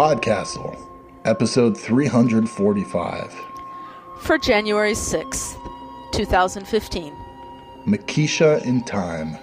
[0.00, 0.80] Podcastle,
[1.26, 3.34] episode 345.
[4.22, 5.58] For January 6th,
[6.12, 7.12] 2015,
[7.84, 9.36] Makeisha in Time,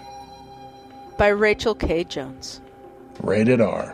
[1.16, 2.04] by Rachel K.
[2.04, 2.62] Jones.
[3.22, 3.94] rated R.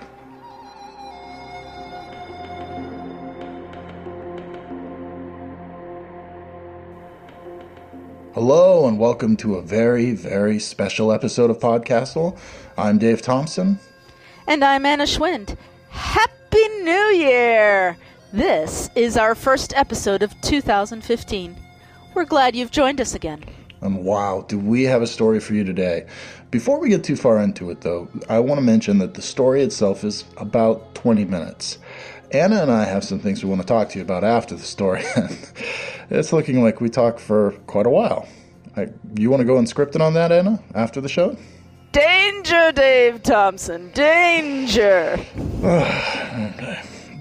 [8.33, 12.37] Hello, and welcome to a very, very special episode of Podcastle.
[12.77, 13.79] I'm Dave Thompson.
[14.47, 15.57] And I'm Anna Schwind.
[16.83, 17.95] New Year!
[18.33, 21.55] This is our first episode of 2015.
[22.13, 23.45] We're glad you've joined us again.
[23.79, 26.07] And wow, do we have a story for you today?
[26.51, 29.63] Before we get too far into it, though, I want to mention that the story
[29.63, 31.77] itself is about 20 minutes.
[32.33, 34.63] Anna and I have some things we want to talk to you about after the
[34.63, 35.03] story.
[36.09, 38.27] it's looking like we talk for quite a while.
[38.75, 41.37] I, you want to go unscripted on that, Anna, after the show?
[41.93, 43.89] Danger, Dave Thompson!
[43.93, 45.17] Danger!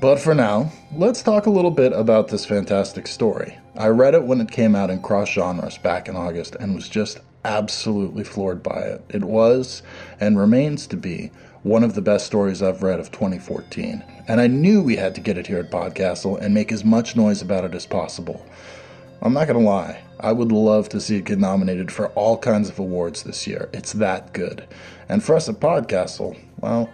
[0.00, 3.56] But for now, let's talk a little bit about this fantastic story.
[3.76, 6.88] I read it when it came out in Crossed Genres back in August and was
[6.88, 9.04] just absolutely floored by it.
[9.08, 9.82] It was,
[10.20, 11.30] and remains to be,
[11.62, 14.02] one of the best stories I've read of 2014.
[14.26, 17.14] And I knew we had to get it here at Podcastle and make as much
[17.14, 18.44] noise about it as possible.
[19.20, 22.36] I'm not going to lie, I would love to see it get nominated for all
[22.36, 23.68] kinds of awards this year.
[23.72, 24.66] It's that good.
[25.08, 26.90] And for us at Podcastle, well,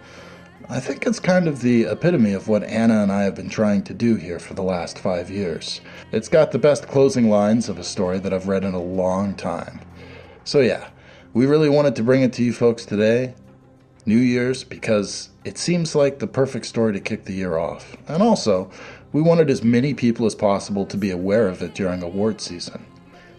[0.71, 3.81] I think it's kind of the epitome of what Anna and I have been trying
[3.85, 5.81] to do here for the last five years.
[6.11, 9.33] It's got the best closing lines of a story that I've read in a long
[9.33, 9.81] time.
[10.43, 10.89] So, yeah,
[11.33, 13.33] we really wanted to bring it to you folks today,
[14.05, 17.97] New Year's, because it seems like the perfect story to kick the year off.
[18.07, 18.69] And also,
[19.11, 22.85] we wanted as many people as possible to be aware of it during award season.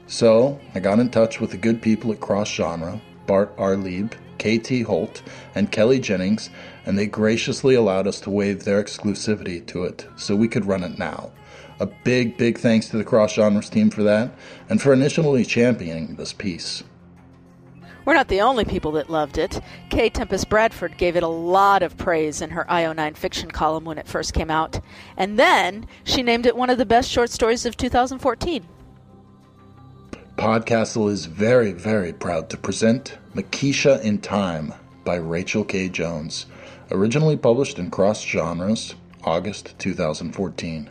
[0.08, 3.76] So, I got in touch with the good people at Crossed Genre, Bart R.
[3.76, 5.22] Leib, KT Holt,
[5.54, 6.50] and Kelly Jennings,
[6.86, 10.84] and they graciously allowed us to waive their exclusivity to it so we could run
[10.84, 11.30] it now.
[11.78, 14.32] A big, big thanks to the Crossed Genres team for that,
[14.68, 16.82] and for initially championing this piece.
[18.04, 19.60] We're not the only people that loved it.
[19.90, 20.08] K.
[20.08, 24.08] Tempest Bradford gave it a lot of praise in her IO9 fiction column when it
[24.08, 24.80] first came out.
[25.16, 28.66] And then she named it one of the best short stories of 2014.
[30.36, 34.72] Podcastle is very, very proud to present Makeisha in Time
[35.04, 35.88] by Rachel K.
[35.88, 36.46] Jones,
[36.90, 40.90] originally published in Crossed Genres, August 2014.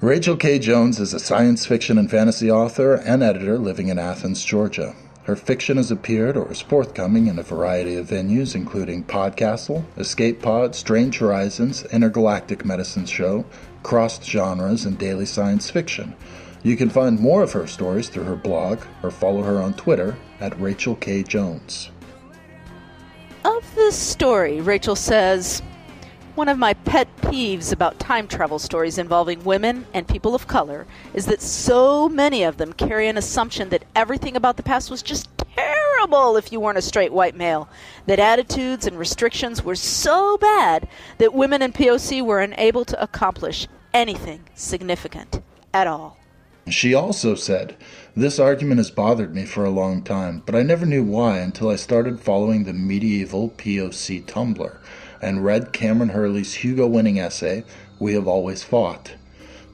[0.00, 0.58] Rachel K.
[0.58, 4.94] Jones is a science fiction and fantasy author and editor living in Athens, Georgia.
[5.24, 10.40] Her fiction has appeared or is forthcoming in a variety of venues, including Podcastle, Escape
[10.40, 13.44] Pod, Strange Horizons, Intergalactic Medicine Show,
[13.82, 16.14] Crossed Genres, and Daily Science Fiction.
[16.62, 20.16] You can find more of her stories through her blog or follow her on Twitter
[20.40, 21.22] at Rachel K.
[21.22, 21.90] Jones.
[23.90, 25.62] This story, Rachel says,
[26.36, 30.86] One of my pet peeves about time travel stories involving women and people of color
[31.12, 35.02] is that so many of them carry an assumption that everything about the past was
[35.02, 37.68] just terrible if you weren't a straight white male.
[38.06, 40.86] That attitudes and restrictions were so bad
[41.18, 45.42] that women in POC were unable to accomplish anything significant
[45.74, 46.19] at all.
[46.72, 47.74] She also said,
[48.14, 51.68] This argument has bothered me for a long time, but I never knew why until
[51.68, 54.76] I started following the medieval POC Tumblr
[55.20, 57.64] and read Kameron Hurley's Hugo winning essay,
[57.98, 59.14] We Have Always Fought.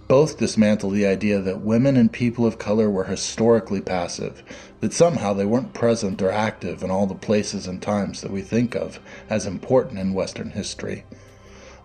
[0.08, 4.42] Both dismantle the idea that women and people of color were historically passive,
[4.80, 8.40] that somehow they weren't present or active in all the places and times that we
[8.40, 11.04] think of as important in Western history.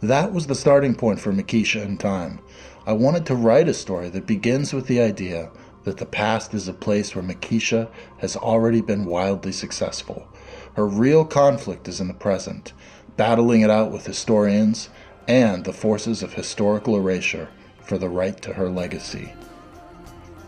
[0.02, 2.40] That was the starting point for Makeisha in Time.
[2.86, 5.52] I wanted to write a story that begins with the idea
[5.84, 10.28] that the past is a place where Makeisha has already been wildly successful.
[10.76, 12.74] Her real conflict is in the present,
[13.18, 14.90] battling it out with historians
[15.28, 17.50] and the forces of historical erasure
[17.84, 19.32] for the right to her legacy.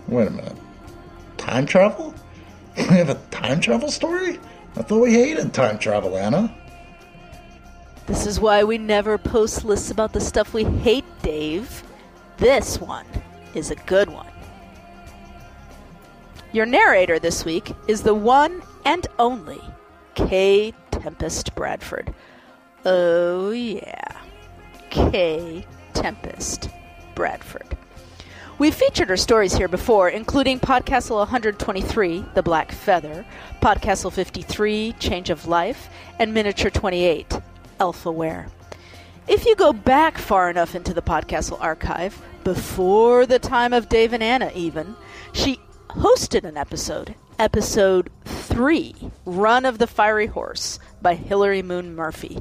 [0.07, 0.57] Wait a minute.
[1.37, 2.13] Time travel?
[2.75, 4.39] We have a time travel story?
[4.75, 6.55] I thought we hated time travel, Anna.
[8.07, 11.83] This is why we never post lists about the stuff we hate, Dave.
[12.37, 13.05] This one
[13.53, 14.27] is a good one.
[16.51, 19.61] Your narrator this week is the one and only
[20.15, 20.73] K.
[20.91, 22.13] Tempest Bradford.
[22.85, 24.21] Oh, yeah.
[24.89, 25.65] K.
[25.93, 26.69] Tempest
[27.15, 27.77] Bradford.
[28.59, 33.25] We've featured her stories here before, including Podcastle 123, The Black Feather,
[33.61, 35.89] Podcastle 53, Change of Life,
[36.19, 37.39] and Miniature 28,
[37.79, 38.49] Elfaware.
[39.27, 44.11] If you go back far enough into the Podcastle archive, before the time of Dave
[44.11, 44.97] and Anna even,
[45.31, 48.93] she hosted an episode, episode 3,
[49.25, 52.39] Run of the Fiery Horse, by Hilary Moon Murphy.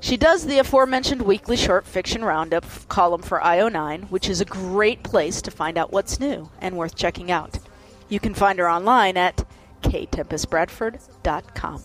[0.00, 5.04] She does the aforementioned weekly short fiction roundup column for IO9, which is a great
[5.04, 7.60] place to find out what's new and worth checking out.
[8.08, 9.44] You can find her online at
[9.82, 11.82] ktempestbradford.com.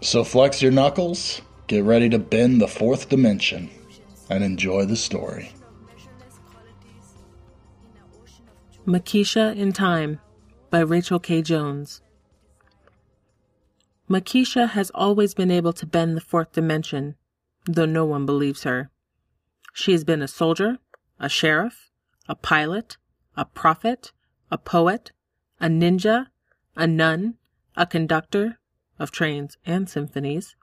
[0.00, 3.70] So flex your knuckles, get ready to bend the fourth dimension,
[4.30, 5.52] and enjoy the story.
[8.86, 10.18] Makeisha in Time
[10.70, 11.42] by Rachel K.
[11.42, 12.00] Jones.
[14.08, 17.14] Makeisha has always been able to bend the fourth dimension,
[17.66, 18.90] though no one believes her.
[19.74, 20.78] She has been a soldier,
[21.20, 21.90] a sheriff,
[22.26, 22.96] a pilot,
[23.36, 24.12] a prophet,
[24.50, 25.12] a poet,
[25.60, 26.28] a ninja,
[26.74, 27.34] a nun,
[27.76, 28.58] a conductor
[28.98, 30.56] of trains and symphonies,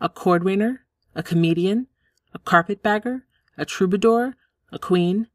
[0.00, 0.78] a cordwainer,
[1.14, 1.86] a comedian,
[2.34, 3.24] a carpetbagger,
[3.56, 4.34] a troubadour,
[4.70, 5.28] a queen,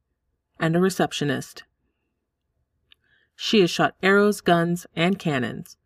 [0.59, 1.63] and a receptionist.
[3.35, 5.77] She has shot arrows, guns, and cannons.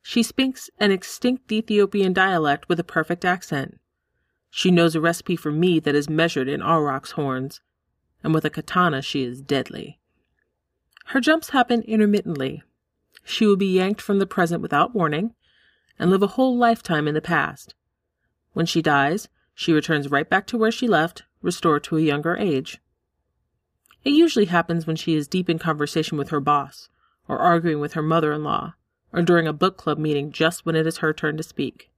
[0.00, 3.78] She speaks an extinct Ethiopian dialect with a perfect accent.
[4.50, 7.60] She knows a recipe for mead that is measured in aurochs horns,
[8.24, 10.00] and with a katana she is deadly.
[11.06, 12.62] Her jumps happen intermittently.
[13.24, 15.34] She will be yanked from the present without warning
[15.98, 17.74] and live a whole lifetime in the past.
[18.52, 22.36] When she dies, she returns right back to where she left, restored to a younger
[22.36, 22.80] age.
[24.04, 26.88] It usually happens when she is deep in conversation with her boss,
[27.28, 28.74] or arguing with her mother in law,
[29.12, 31.90] or during a book club meeting just when it is her turn to speak.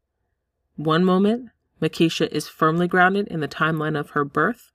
[0.77, 4.73] One moment, Makeisha is firmly grounded in the timeline of her birth,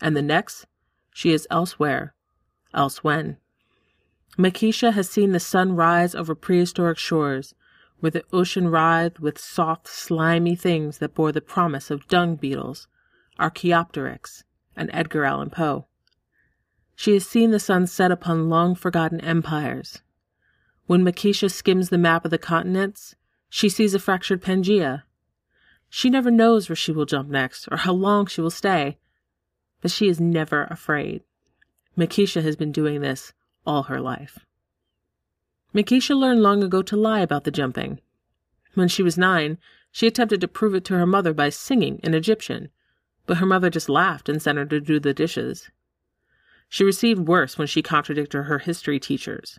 [0.00, 0.66] and the next,
[1.12, 2.14] she is elsewhere,
[2.74, 3.36] else when.
[4.38, 7.54] Makeisha has seen the sun rise over prehistoric shores,
[8.02, 12.88] where the ocean writhed with soft, slimy things that bore the promise of dung beetles,
[13.38, 14.42] Archaeopteryx,
[14.74, 15.86] and Edgar Allan Poe.
[16.96, 20.02] She has seen the sun set upon long forgotten empires.
[20.86, 23.14] When Makeisha skims the map of the continents,
[23.48, 25.04] she sees a fractured Pangea.
[25.88, 28.98] She never knows where she will jump next or how long she will stay,
[29.80, 31.22] but she is never afraid.
[31.96, 33.32] Makeisha has been doing this
[33.64, 34.40] all her life.
[35.74, 38.00] Makeisha learned long ago to lie about the jumping.
[38.74, 39.58] When she was nine,
[39.90, 42.70] she attempted to prove it to her mother by singing in Egyptian,
[43.26, 45.70] but her mother just laughed and sent her to do the dishes.
[46.68, 49.58] She received worse when she contradicted her history teachers.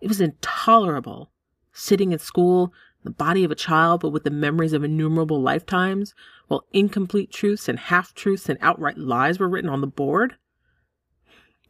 [0.00, 1.30] It was intolerable.
[1.72, 2.72] Sitting in school,
[3.02, 6.14] the body of a child, but with the memories of innumerable lifetimes,
[6.48, 10.36] while incomplete truths and half truths and outright lies were written on the board.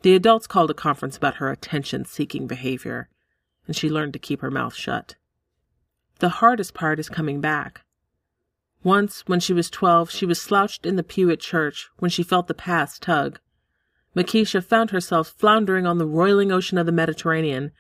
[0.02, 3.08] The adults called a conference about her attention seeking behavior,
[3.66, 5.14] and she learned to keep her mouth shut.
[6.18, 7.82] The hardest part is coming back.
[8.82, 12.22] Once, when she was twelve, she was slouched in the pew at church when she
[12.22, 13.40] felt the past tug.
[14.14, 17.72] Makeisha found herself floundering on the roiling ocean of the Mediterranean,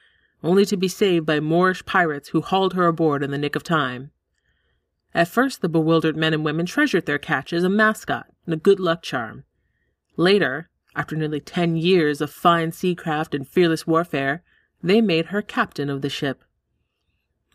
[0.42, 3.62] only to be saved by Moorish pirates who hauled her aboard in the nick of
[3.62, 4.10] time.
[5.14, 8.58] At first, the bewildered men and women treasured their catch as a mascot and a
[8.58, 9.44] good luck charm.
[10.16, 14.42] Later, after nearly ten years of fine seacraft and fearless warfare,
[14.84, 16.44] they made her captain of the ship.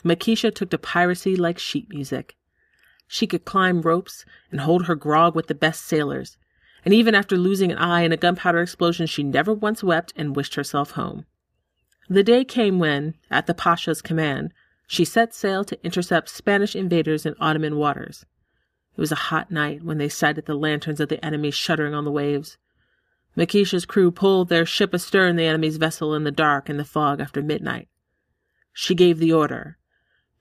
[0.03, 2.35] Makeisha took to piracy like sheet music.
[3.07, 6.37] She could climb ropes and hold her grog with the best sailors,
[6.83, 10.35] and even after losing an eye in a gunpowder explosion, she never once wept and
[10.35, 11.25] wished herself home.
[12.09, 14.51] The day came when, at the Pasha's command,
[14.87, 18.25] she set sail to intercept Spanish invaders in Ottoman waters.
[18.97, 22.05] It was a hot night when they sighted the lanterns of the enemy shuddering on
[22.05, 22.57] the waves.
[23.35, 27.19] Makeisha's crew pulled their ship astern the enemy's vessel in the dark and the fog
[27.19, 27.87] after midnight.
[28.73, 29.77] She gave the order,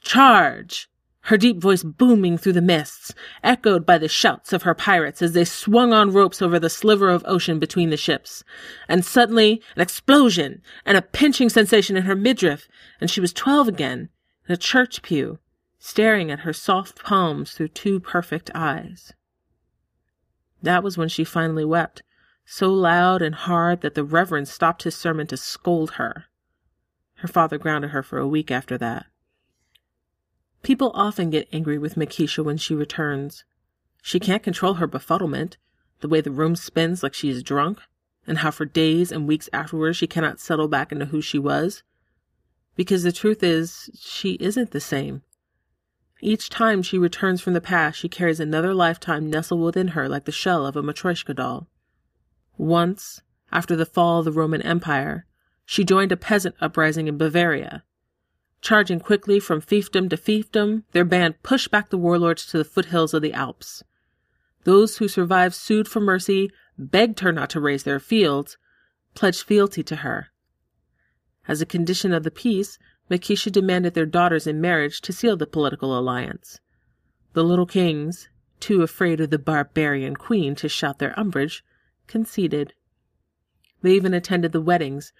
[0.00, 0.88] Charge!
[1.22, 3.12] her deep voice booming through the mists,
[3.44, 7.10] echoed by the shouts of her pirates as they swung on ropes over the sliver
[7.10, 8.42] of ocean between the ships.
[8.88, 12.66] And suddenly, an explosion and a pinching sensation in her midriff,
[12.98, 14.08] and she was twelve again,
[14.48, 15.38] in a church pew,
[15.78, 19.12] staring at her soft palms through two perfect eyes.
[20.62, 22.02] That was when she finally wept,
[22.50, 26.24] so loud and hard that the Reverend stopped his sermon to scold her.
[27.16, 29.04] Her father grounded her for a week after that.
[30.62, 33.44] People often get angry with Makeisha when she returns.
[34.00, 35.58] She can't control her befuddlement,
[36.00, 37.80] the way the room spins like she is drunk,
[38.26, 41.82] and how for days and weeks afterwards she cannot settle back into who she was.
[42.76, 45.20] Because the truth is, she isn't the same.
[46.22, 50.24] Each time she returns from the past, she carries another lifetime nestled within her like
[50.24, 51.68] the shell of a Matryoshka doll.
[52.58, 55.24] Once, after the fall of the Roman Empire,
[55.64, 57.84] she joined a peasant uprising in Bavaria
[58.60, 63.14] Charging quickly from fiefdom to fiefdom, their band pushed back the warlords to the foothills
[63.14, 63.84] of the Alps.
[64.64, 68.58] Those who survived sued for mercy, begged her not to raze their fields,
[69.14, 70.28] pledged fealty to her.
[71.46, 75.46] As a condition of the peace, Makeisha demanded their daughters in marriage to seal the
[75.46, 76.60] political alliance.
[77.32, 78.28] The little kings,
[78.60, 81.64] too afraid of the barbarian queen to shout their umbrage,
[82.08, 82.72] conceded.
[83.82, 85.12] They even attended the weddings,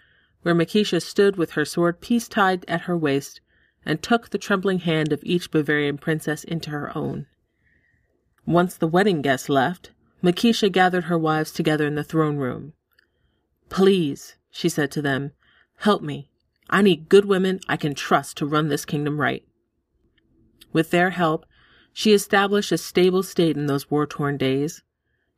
[0.42, 3.40] where Makeisha stood with her sword peace tied at her waist
[3.84, 7.26] and took the trembling hand of each Bavarian princess into her own.
[8.44, 9.92] Once the wedding guests left,
[10.22, 12.72] Makeisha gathered her wives together in the throne room.
[13.68, 15.32] Please, she said to them,
[15.76, 16.30] help me.
[16.70, 19.44] I need good women I can trust to run this kingdom right.
[20.72, 21.46] With their help,
[21.92, 24.82] she established a stable state in those war torn days.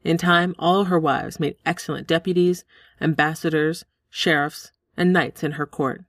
[0.02, 2.64] In time, all her wives made excellent deputies,
[3.00, 6.04] ambassadors, sheriffs, and knights in her court.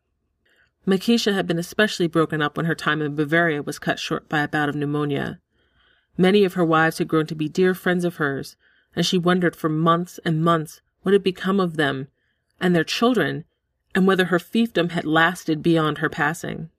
[0.87, 4.39] Makeisha had been especially broken up when her time in Bavaria was cut short by
[4.39, 5.39] a bout of pneumonia.
[6.17, 8.55] Many of her wives had grown to be dear friends of hers,
[8.95, 12.07] and she wondered for months and months what had become of them
[12.59, 13.45] and their children,
[13.93, 16.69] and whether her fiefdom had lasted beyond her passing.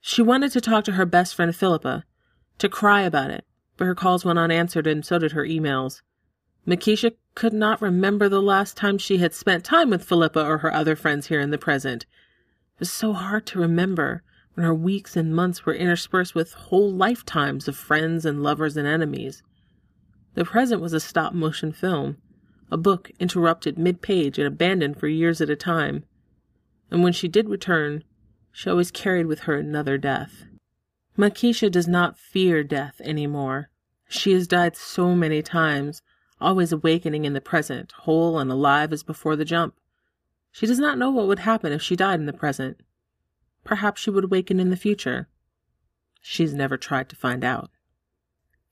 [0.00, 2.04] She wanted to talk to her best friend Philippa,
[2.58, 3.44] to cry about it,
[3.76, 6.02] but her calls went unanswered and so did her emails.
[6.68, 10.74] Makeisha could not remember the last time she had spent time with Philippa or her
[10.74, 12.02] other friends here in the present.
[12.74, 14.22] It was so hard to remember
[14.52, 18.86] when her weeks and months were interspersed with whole lifetimes of friends and lovers and
[18.86, 19.42] enemies.
[20.34, 22.18] The present was a stop motion film,
[22.70, 26.04] a book interrupted mid page and abandoned for years at a time.
[26.90, 28.04] And when she did return,
[28.52, 30.44] she always carried with her another death.
[31.16, 33.70] Makeisha does not fear death any more.
[34.06, 36.02] She has died so many times
[36.40, 39.74] always awakening in the present, whole and alive as before the jump.
[40.50, 42.80] She does not know what would happen if she died in the present.
[43.64, 45.28] Perhaps she would awaken in the future.
[46.20, 47.70] She has never tried to find out.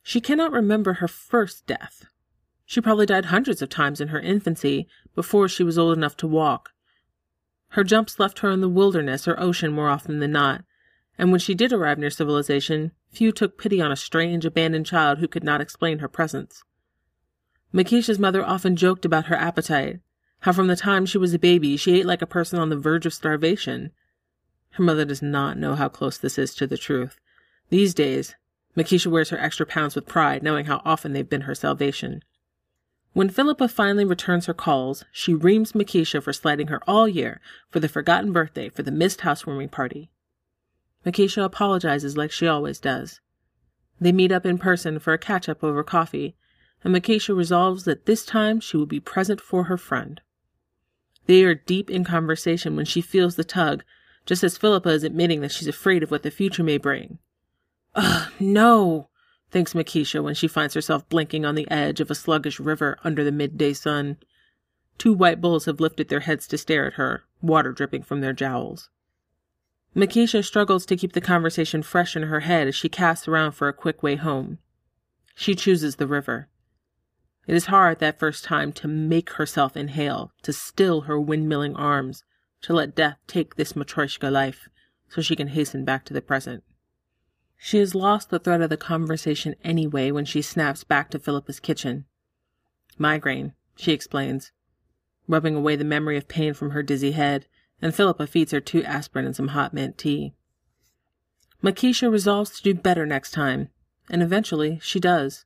[0.02, 2.06] She cannot remember her first death.
[2.64, 6.26] She probably died hundreds of times in her infancy before she was old enough to
[6.26, 6.72] walk.
[7.70, 10.64] Her jumps left her in the wilderness or ocean more often than not,
[11.18, 15.18] and when she did arrive near civilization, few took pity on a strange, abandoned child
[15.18, 16.62] who could not explain her presence.
[17.76, 20.00] Makeisha's mother often joked about her appetite,
[20.40, 22.76] how from the time she was a baby she ate like a person on the
[22.78, 23.92] verge of starvation.
[24.70, 27.20] Her mother does not know how close this is to the truth.
[27.68, 28.34] These days,
[28.78, 32.24] Makeisha wears her extra pounds with pride, knowing how often they've been her salvation.
[33.12, 37.78] When Philippa finally returns her calls, she reams Makeisha for slighting her all year for
[37.78, 40.10] the forgotten birthday for the missed housewarming party.
[41.04, 43.20] Makisha apologizes like she always does.
[44.00, 46.36] They meet up in person for a catch up over coffee,
[46.86, 50.20] and Makeisha resolves that this time she will be present for her friend.
[51.26, 53.82] They are deep in conversation when she feels the tug,
[54.24, 57.18] just as Philippa is admitting that she's afraid of what the future may bring.
[57.96, 59.08] Ugh, no,
[59.50, 63.24] thinks Makeisha when she finds herself blinking on the edge of a sluggish river under
[63.24, 64.18] the midday sun.
[64.96, 68.32] Two white bulls have lifted their heads to stare at her, water dripping from their
[68.32, 68.90] jowls.
[69.96, 73.66] Makeisha struggles to keep the conversation fresh in her head as she casts around for
[73.66, 74.58] a quick way home.
[75.34, 76.48] She chooses the river.
[77.46, 82.24] It is hard that first time to make herself inhale, to still her windmilling arms,
[82.62, 84.68] to let death take this Matryoshka life,
[85.08, 86.64] so she can hasten back to the present.
[87.56, 91.60] She has lost the thread of the conversation anyway when she snaps back to Philippa's
[91.60, 92.04] kitchen.
[92.98, 94.52] Migraine, she explains,
[95.28, 97.46] rubbing away the memory of pain from her dizzy head,
[97.80, 100.34] and Philippa feeds her two aspirin and some hot mint tea.
[101.62, 103.68] Makeisha resolves to do better next time,
[104.10, 105.45] and eventually she does.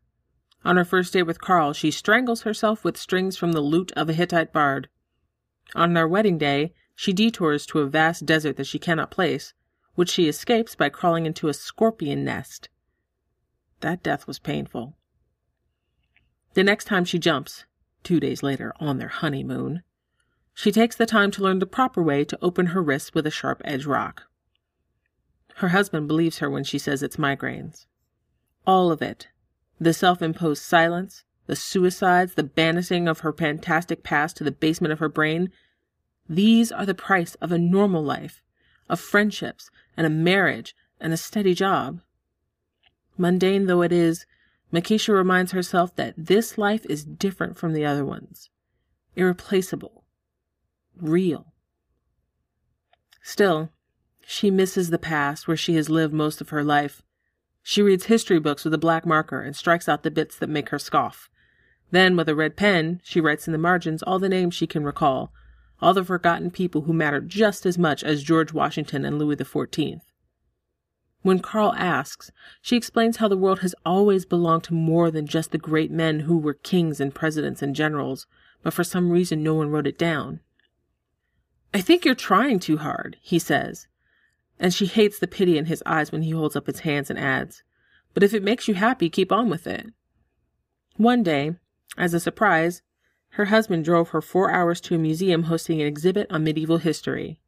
[0.64, 4.09] On her first day with Karl, she strangles herself with strings from the lute of
[4.09, 4.88] a Hittite bard.
[5.75, 9.55] On their wedding day, she detours to a vast desert that she cannot place,
[9.95, 12.69] which she escapes by crawling into a scorpion nest.
[13.81, 14.97] That death was painful.
[16.55, 17.64] The next time she jumps,
[18.02, 19.83] two days later on their honeymoon,
[20.52, 23.31] she takes the time to learn the proper way to open her wrists with a
[23.31, 24.25] sharp edge rock.
[25.57, 27.87] Her husband believes her when she says it's migraines.
[28.67, 29.29] All of it,
[29.81, 34.93] the self imposed silence, the suicides, the banishing of her fantastic past to the basement
[34.93, 35.51] of her brain,
[36.29, 38.43] these are the price of a normal life,
[38.89, 42.01] of friendships, and a marriage, and a steady job.
[43.17, 44.27] Mundane though it is,
[44.73, 48.51] Makeisha reminds herself that this life is different from the other ones,
[49.17, 50.05] irreplaceable,
[50.97, 51.53] real.
[53.23, 53.71] Still,
[54.25, 57.03] she misses the past where she has lived most of her life,
[57.62, 60.71] she reads history books with a black marker and strikes out the bits that make
[60.71, 61.31] her scoff.
[61.90, 64.85] Then, with a red pen, she writes in the margins all the names she can
[64.85, 65.33] recall,
[65.81, 70.00] all the forgotten people who mattered just as much as George Washington and Louis XIV.
[71.23, 72.31] When Karl asks,
[72.62, 76.21] she explains how the world has always belonged to more than just the great men
[76.21, 78.26] who were kings and presidents and generals,
[78.62, 80.40] but for some reason no one wrote it down.
[81.75, 83.87] I think you're trying too hard, he says,
[84.61, 87.19] and she hates the pity in his eyes when he holds up his hands and
[87.19, 87.64] adds,
[88.12, 89.87] But if it makes you happy, keep on with it.
[90.97, 91.57] One day,
[91.97, 92.83] as a surprise,
[93.31, 97.40] her husband drove her four hours to a museum hosting an exhibit on medieval history.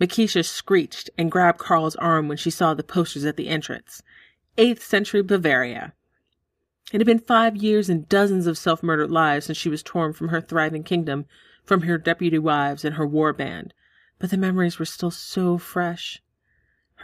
[0.00, 4.02] Makeisha screeched and grabbed Carl's arm when she saw the posters at the entrance.
[4.56, 5.92] 8th century Bavaria.
[6.92, 10.12] It had been five years and dozens of self murdered lives since she was torn
[10.12, 11.26] from her thriving kingdom,
[11.64, 13.74] from her deputy wives and her war band,
[14.18, 16.22] but the memories were still so fresh.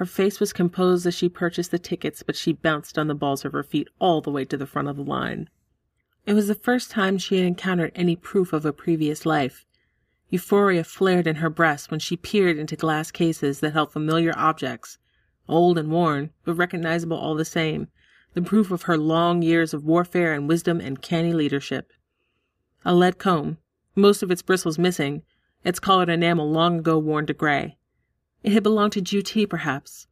[0.01, 3.45] Her face was composed as she purchased the tickets, but she bounced on the balls
[3.45, 5.51] of her feet all the way to the front of the line.
[6.25, 9.67] It was the first time she had encountered any proof of a previous life.
[10.31, 14.97] Euphoria flared in her breast when she peered into glass cases that held familiar objects,
[15.47, 17.89] old and worn, but recognizable all the same,
[18.33, 21.93] the proof of her long years of warfare and wisdom and canny leadership.
[22.87, 23.59] A lead comb,
[23.95, 25.25] most of its bristles missing,
[25.63, 27.77] its colored enamel long ago worn to gray.
[28.43, 30.07] It had belonged to Juti, perhaps.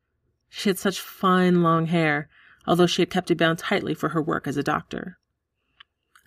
[0.48, 2.28] She had such fine long hair,
[2.66, 5.18] although she had kept it bound tightly for her work as a doctor.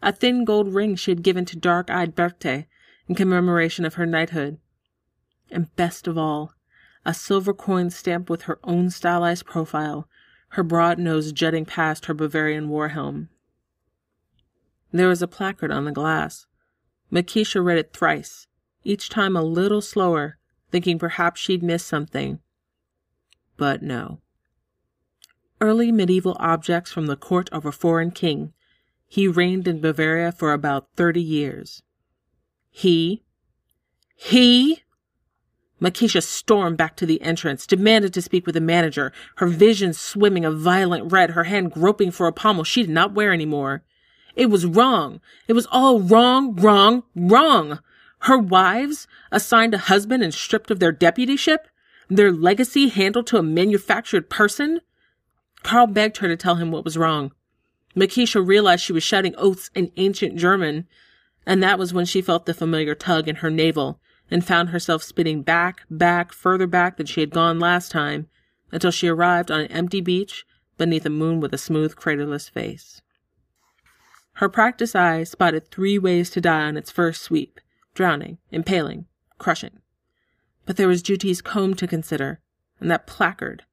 [0.02, 2.66] A thin gold ring she had given to dark-eyed Berthe
[3.08, 4.58] in commemoration of her knighthood.
[5.52, 6.54] And best of all,
[7.06, 10.08] a silver coin stamped with her own stylized profile,
[10.50, 13.30] her broad nose jutting past her Bavarian war helm.
[14.92, 16.48] There was a placard on the glass.
[17.12, 18.48] Makeisha read it thrice,
[18.84, 20.38] each time a little slower,
[20.72, 22.40] thinking perhaps she'd missed something.
[23.58, 24.20] But no.
[25.60, 28.54] Early medieval objects from the court of a foreign king.
[29.08, 31.84] He reigned in Bavaria for about thirty years.
[32.70, 33.24] He,
[34.16, 34.82] he,
[35.82, 40.46] Makeisha stormed back to the entrance, demanded to speak with the manager, her vision swimming
[40.46, 43.84] a violent red, her hand groping for a pommel she did not wear anymore.
[44.36, 45.20] It was wrong.
[45.48, 47.80] It was all wrong, wrong, wrong.
[48.26, 51.66] Her wives, assigned a husband and stripped of their deputyship,
[52.08, 54.82] their legacy handled to a manufactured person.
[55.64, 57.32] Carl begged her to tell him what was wrong.
[57.96, 60.88] Makeisha realized she was shouting oaths in ancient German,
[61.48, 65.02] and that was when she felt the familiar tug in her navel and found herself
[65.02, 68.28] spinning back, back, further back than she had gone last time,
[68.72, 70.46] until she arrived on an empty beach
[70.78, 73.02] beneath a moon with a smooth, craterless face.
[74.34, 77.60] Her practiced eye spotted three ways to die on its first sweep
[77.94, 79.06] drowning, impaling,
[79.38, 79.80] crushing.
[80.66, 82.40] But there was Juti's comb to consider,
[82.80, 83.64] and that placard.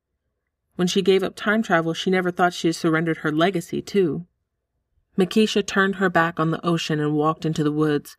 [0.76, 4.26] When she gave up time travel, she never thought she had surrendered her legacy, too.
[5.18, 8.16] Makeisha turned her back on the ocean and walked into the woods,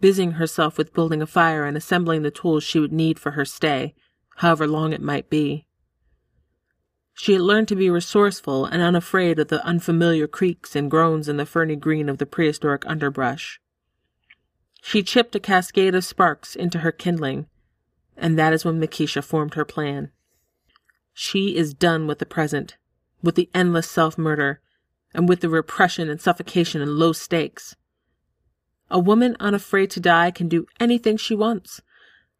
[0.00, 3.44] busying herself with building a fire and assembling the tools she would need for her
[3.44, 3.94] stay,
[4.36, 5.66] however long it might be.
[7.14, 11.36] She had learned to be resourceful and unafraid of the unfamiliar creaks and groans in
[11.36, 13.60] the ferny green of the prehistoric underbrush.
[14.84, 17.46] She chipped a cascade of sparks into her kindling,
[18.16, 20.10] and that is when Makeisha formed her plan.
[21.14, 22.76] She is done with the present,
[23.22, 24.60] with the endless self murder,
[25.14, 27.76] and with the repression and suffocation and low stakes.
[28.90, 31.80] A woman unafraid to die can do anything she wants.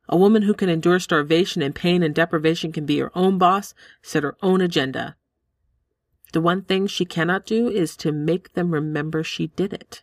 [0.08, 3.72] A woman who can endure starvation and pain and deprivation can be her own boss,
[4.02, 5.16] set her own agenda.
[6.32, 10.02] The one thing she cannot do is to make them remember she did it.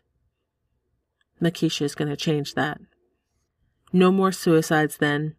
[1.42, 2.80] Makeisha is going to change that.
[3.92, 5.36] No more suicides then.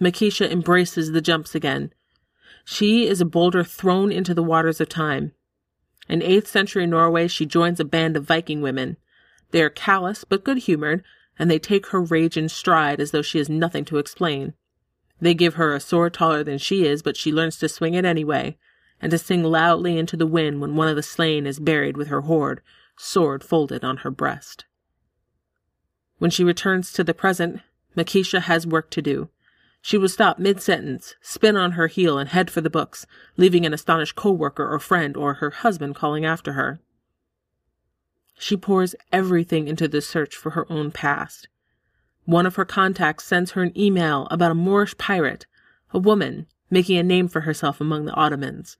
[0.00, 1.92] Makeisha embraces the jumps again.
[2.64, 5.32] She is a boulder thrown into the waters of time.
[6.08, 8.96] In 8th century Norway, she joins a band of Viking women.
[9.50, 11.02] They are callous but good humored,
[11.38, 14.54] and they take her rage in stride as though she has nothing to explain.
[15.20, 18.04] They give her a sword taller than she is, but she learns to swing it
[18.04, 18.58] anyway,
[19.00, 22.08] and to sing loudly into the wind when one of the slain is buried with
[22.08, 22.60] her hoard,
[22.96, 24.64] sword folded on her breast.
[26.18, 27.60] When she returns to the present,
[27.96, 29.28] Makeisha has work to do.
[29.82, 33.72] She will stop mid-sentence, spin on her heel, and head for the books, leaving an
[33.72, 36.80] astonished co-worker or friend or her husband calling after her.
[38.38, 41.48] She pours everything into the search for her own past.
[42.24, 45.46] One of her contacts sends her an email about a Moorish pirate,
[45.92, 48.76] a woman, making a name for herself among the Ottomans.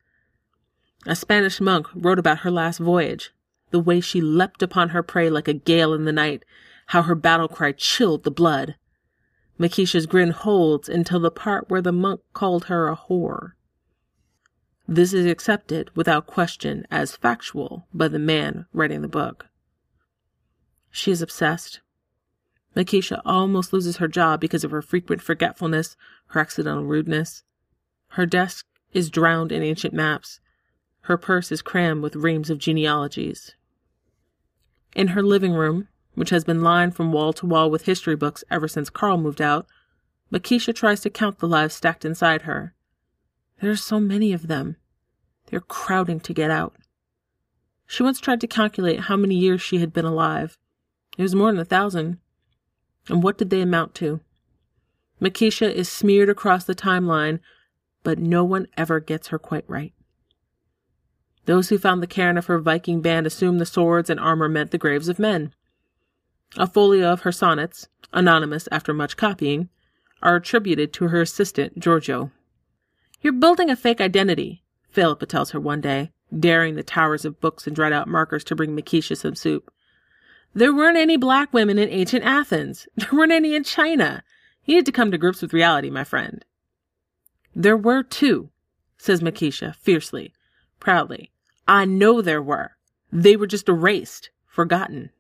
[1.06, 3.30] A Spanish monk wrote about her last voyage,
[3.70, 6.44] the way she leapt upon her prey like a gale in the night,
[6.86, 8.76] how her battle cry chilled the blood.
[9.58, 13.52] Makeisha's grin holds until the part where the monk called her a whore.
[14.88, 19.46] This is accepted without question as factual by the man writing the book.
[20.90, 21.80] She is obsessed.
[22.76, 25.96] Makeisha almost loses her job because of her frequent forgetfulness,
[26.28, 27.42] her accidental rudeness.
[28.08, 30.40] Her desk is drowned in ancient maps.
[31.02, 33.54] Her purse is crammed with reams of genealogies.
[34.94, 38.42] In her living room, which has been lined from wall to wall with history books
[38.50, 39.66] ever since Carl moved out,
[40.32, 42.74] Makeisha tries to count the lives stacked inside her.
[43.60, 44.76] There are so many of them.
[45.46, 46.74] They're crowding to get out.
[47.86, 50.58] She once tried to calculate how many years she had been alive.
[51.16, 52.18] It was more than a thousand.
[53.08, 54.20] And what did they amount to?
[55.20, 57.38] Makeisha is smeared across the timeline,
[58.02, 59.92] but no one ever gets her quite right.
[61.44, 64.72] Those who found the cairn of her Viking band assumed the swords and armor meant
[64.72, 65.54] the graves of men.
[66.58, 69.68] A folio of her sonnets, anonymous after much copying,
[70.22, 72.30] are attributed to her assistant, Giorgio.
[73.20, 77.66] You're building a fake identity, Philippa tells her one day, daring the towers of books
[77.66, 79.70] and dried out markers to bring Makeisha some soup.
[80.54, 82.88] There weren't any black women in ancient Athens.
[82.96, 84.24] There weren't any in China.
[84.64, 86.44] You need to come to grips with reality, my friend.
[87.54, 88.48] There were two,
[88.96, 90.32] says Makeisha fiercely,
[90.80, 91.30] proudly.
[91.68, 92.72] I know there were.
[93.12, 95.10] They were just erased, forgotten.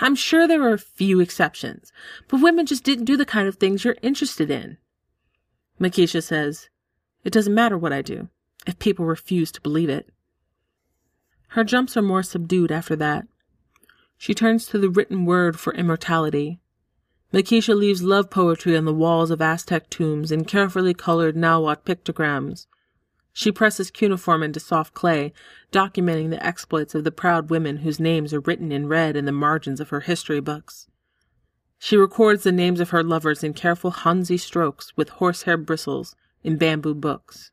[0.00, 1.92] I'm sure there are a few exceptions,
[2.28, 4.78] but women just didn't do the kind of things you're interested in.
[5.80, 6.68] Makeisha says,
[7.24, 8.28] It doesn't matter what I do,
[8.66, 10.10] if people refuse to believe it.
[11.48, 13.26] Her jumps are more subdued after that.
[14.16, 16.60] She turns to the written word for immortality,
[17.34, 22.68] Makeisha leaves love poetry on the walls of Aztec tombs in carefully colored Nahuatl pictograms.
[23.34, 25.34] She presses cuneiform into soft clay,
[25.70, 29.32] documenting the exploits of the proud women whose names are written in red in the
[29.32, 30.86] margins of her history books.
[31.78, 36.56] She records the names of her lovers in careful Hanzi strokes with horsehair bristles in
[36.56, 37.50] bamboo books.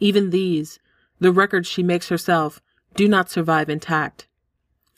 [0.00, 0.80] Even these,
[1.20, 2.60] the records she makes herself,
[2.96, 4.26] do not survive intact.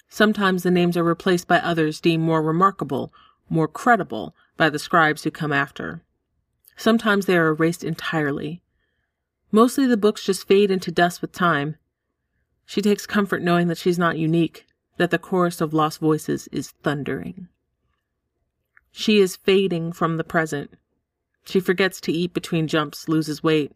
[0.08, 3.12] Sometimes the names are replaced by others deemed more remarkable
[3.48, 6.02] more credible by the scribes who come after.
[6.76, 8.62] Sometimes they are erased entirely.
[9.56, 11.76] Mostly the books just fade into dust with time.
[12.66, 14.66] She takes comfort knowing that she's not unique,
[14.98, 17.48] that the chorus of lost voices is thundering.
[18.92, 20.74] She is fading from the present.
[21.46, 23.72] She forgets to eat between jumps, loses weight.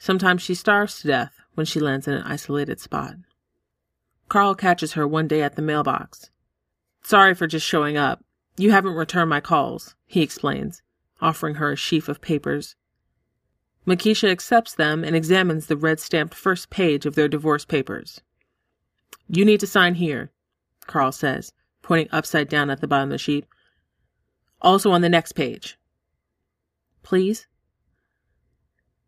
[0.00, 3.14] Sometimes she starves to death when she lands in an isolated spot.
[4.28, 6.30] Carl catches her one day at the mailbox.
[7.04, 8.24] Sorry for just showing up.
[8.56, 10.82] You haven't returned my calls, he explains,
[11.20, 12.74] offering her a sheaf of papers.
[13.88, 18.20] Makeisha accepts them and examines the red stamped first page of their divorce papers.
[19.30, 20.30] You need to sign here,
[20.86, 23.46] Carl says, pointing upside down at the bottom of the sheet.
[24.60, 25.78] Also on the next page.
[27.02, 27.46] Please?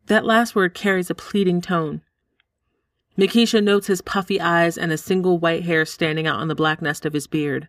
[0.07, 2.01] That last word carries a pleading tone.
[3.19, 6.81] Makeisha notes his puffy eyes and a single white hair standing out on the black
[6.81, 7.69] nest of his beard.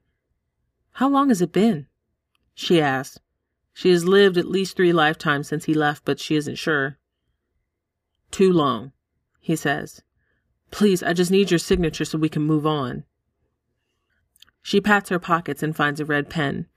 [0.94, 1.88] How long has it been?
[2.56, 3.20] She asks.
[3.74, 6.98] She has lived at least three lifetimes since he left, but she isn't sure.
[8.32, 8.94] Too long,
[9.40, 10.02] he says.
[10.72, 13.04] Please, I just need your signature so we can move on.
[14.62, 16.68] She pats her pockets and finds a red pen.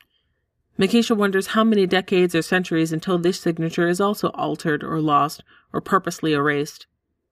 [0.79, 5.45] Makeisha wonders how many decades or centuries until this signature is also altered or lost
[5.73, 6.87] or purposely erased,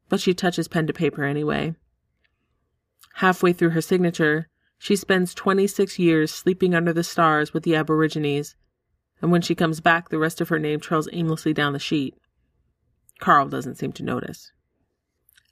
[0.09, 1.75] but she touches pen to paper anyway.
[3.15, 8.55] Halfway through her signature, she spends 26 years sleeping under the stars with the Aborigines,
[9.21, 12.15] and when she comes back, the rest of her name trails aimlessly down the sheet.
[13.23, 14.51] Carl doesn't seem to notice.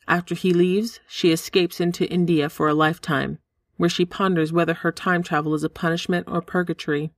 [0.08, 3.38] After he leaves, she escapes into India for a lifetime,
[3.76, 7.12] where she ponders whether her time travel is a punishment or purgatory.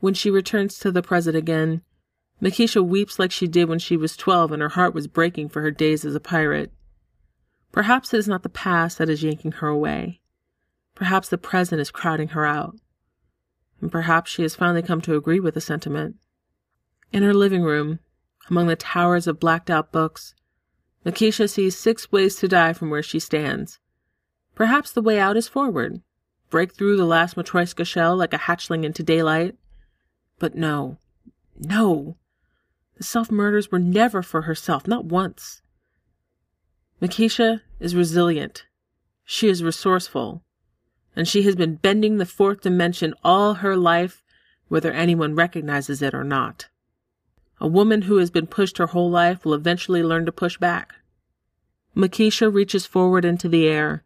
[0.00, 1.82] When she returns to the present again,
[2.42, 5.62] Makeisha weeps like she did when she was twelve and her heart was breaking for
[5.62, 6.72] her days as a pirate.
[7.70, 10.20] Perhaps it is not the past that is yanking her away.
[10.96, 12.74] Perhaps the present is crowding her out.
[13.80, 16.16] And perhaps she has finally come to agree with the sentiment.
[17.12, 18.00] In her living room,
[18.48, 20.34] among the towers of blacked out books,
[21.04, 23.78] Makeisha sees six ways to die from where she stands.
[24.54, 26.00] Perhaps the way out is forward.
[26.50, 29.56] Break through the last Matryoshka shell like a hatchling into daylight.
[30.38, 30.98] But no,
[31.58, 32.16] no.
[32.96, 35.62] The self murders were never for herself, not once.
[37.00, 38.66] Makeisha is resilient.
[39.24, 40.42] She is resourceful
[41.14, 44.22] and she has been bending the fourth dimension all her life,
[44.68, 46.68] whether anyone recognizes it or not.
[47.62, 50.96] A woman who has been pushed her whole life will eventually learn to push back.
[51.96, 54.02] Makeisha reaches forward into the air.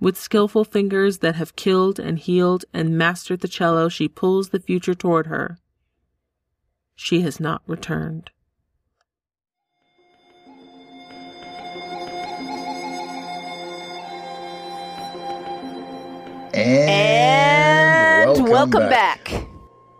[0.00, 4.58] With skillful fingers that have killed and healed and mastered the cello, she pulls the
[4.58, 5.58] future toward her.
[6.96, 8.32] She has not returned.
[16.52, 19.24] And, And welcome, welcome back.
[19.30, 19.47] back.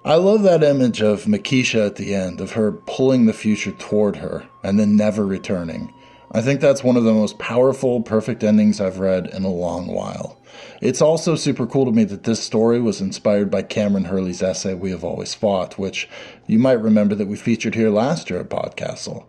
[0.09, 4.17] I love that image of Makeisha at the end, of her pulling the future toward
[4.17, 5.93] her and then never returning.
[6.33, 9.87] I think that's one of the most powerful, perfect endings I've read in a long
[9.89, 10.41] while.
[10.81, 14.73] It's also super cool to me that this story was inspired by Kameron Hurley's essay,
[14.73, 16.09] We Have Always Fought, which
[16.47, 19.27] you might remember that we featured here last year at Podcastle.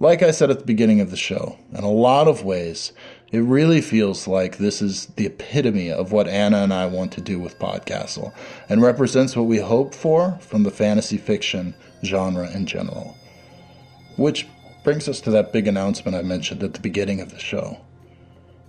[0.00, 2.94] Like I said at the beginning of the show, in a lot of ways,
[3.34, 7.20] It really feels like this is the epitome of what Anna and I want to
[7.20, 8.32] do with Podcastle
[8.68, 13.18] and represents what we hope for from the fantasy fiction genre in general.
[14.14, 14.46] Which
[14.84, 17.80] brings us to that big announcement I mentioned at the beginning of the show.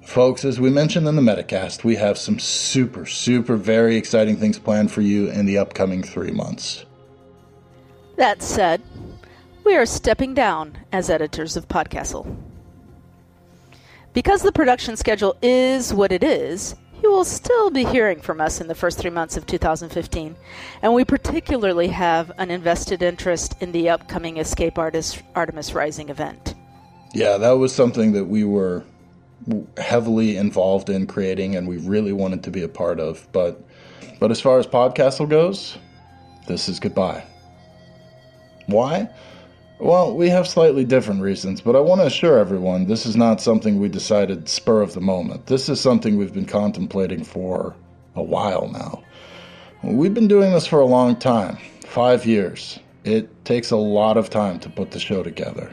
[0.02, 4.58] Folks, as we mentioned in the Metacast, we have some super, super, very exciting things
[4.58, 6.86] planned for you in the upcoming three months.
[8.16, 8.82] That said,
[9.64, 12.36] we are stepping down as editors of Podcastle.
[14.16, 18.62] Because the production schedule is what it is, you will still be hearing from us
[18.62, 20.38] in the first three months of 2015,
[20.82, 26.56] and we particularly have an invested interest in the upcoming Escape Artist Artemis Rising event.
[27.14, 28.86] Yeah, that was something that we were
[29.76, 33.28] heavily involved in creating and we really wanted to be a part of.
[33.34, 33.62] But
[34.22, 35.78] but as far as Podcastle goes,
[36.48, 37.26] this is goodbye.
[38.68, 39.10] Why?
[39.80, 43.42] Well, we have slightly different reasons, but I want to assure everyone this is not
[43.42, 45.48] something we decided spur of the moment.
[45.48, 47.76] This is something we've been contemplating for
[48.16, 49.04] a while now.
[49.84, 52.80] We've been doing this for a long time five years.
[53.04, 55.70] It takes a lot of time to put the show together.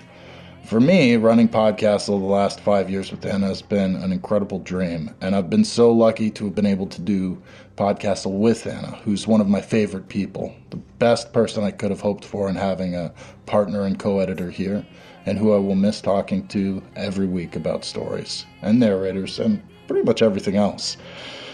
[0.64, 4.58] For me, running podcasts over the last five years with Anna has been an incredible
[4.58, 7.40] dream, and I've been so lucky to have been able to do
[7.76, 12.00] Podcastle with Anna, who's one of my favorite people, the best person I could have
[12.00, 13.12] hoped for in having a
[13.46, 14.86] partner and co-editor here,
[15.26, 20.04] and who I will miss talking to every week about stories and narrators and pretty
[20.04, 20.96] much everything else.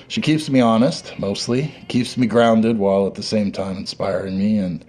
[0.08, 4.58] She keeps me honest, mostly, keeps me grounded while at the same time inspiring me
[4.58, 4.84] and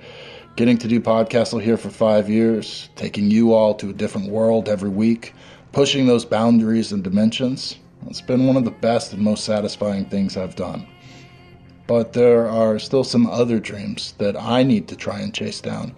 [0.60, 4.68] Getting to do Podcastle here for five years, taking you all to a different world
[4.68, 5.34] every week,
[5.72, 10.36] pushing those boundaries and dimensions, it's been one of the best and most satisfying things
[10.36, 10.86] I've done.
[11.90, 15.96] But there are still some other dreams that I need to try and chase down.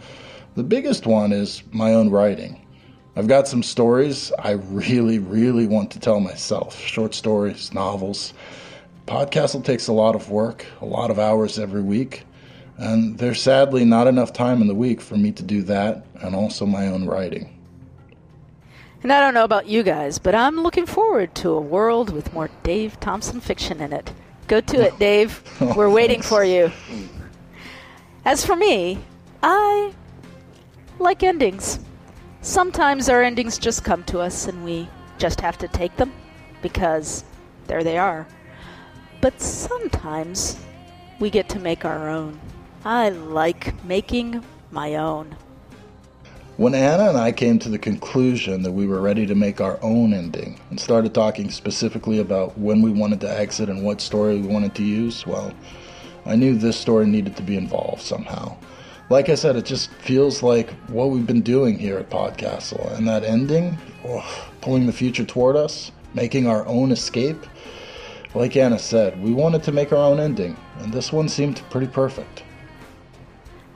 [0.56, 2.66] The biggest one is my own writing.
[3.18, 8.34] I've got some stories I really, really want to tell myself short stories, novels.
[9.06, 12.24] Podcastle takes a lot of work, a lot of hours every week.
[12.78, 16.34] And there's sadly not enough time in the week for me to do that and
[16.34, 17.60] also my own writing.
[19.04, 22.32] And I don't know about you guys, but I'm looking forward to a world with
[22.32, 24.14] more Dave Thompson fiction in it.
[24.48, 25.42] Go to it, Dave.
[25.76, 26.72] We're waiting for you.
[28.26, 29.00] As for me,
[29.42, 29.94] I
[31.00, 31.80] like endings.
[32.42, 36.12] Sometimes our endings just come to us and we just have to take them
[36.62, 37.24] because
[37.68, 38.28] there they are.
[39.22, 40.60] But sometimes
[41.20, 42.40] we get to make our own.
[42.84, 45.36] I like making my own.
[46.62, 49.80] When Anna and I came to the conclusion that we were ready to make our
[49.82, 54.40] own ending and started talking specifically about when we wanted to exit and what story
[54.40, 55.56] we wanted to use, well,
[56.24, 58.58] I knew this story needed to be involved somehow.
[59.10, 62.96] Like I said, it just feels like what we've been doing here at Podcastle.
[62.96, 67.44] And that ending, oh, pulling the future toward us, making our own escape.
[68.36, 71.88] Like Anna said, we wanted to make our own ending, and this one seemed pretty
[71.88, 72.44] perfect.